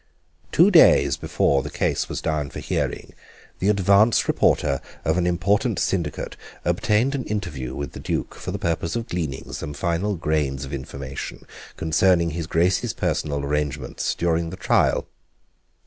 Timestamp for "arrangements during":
13.45-14.49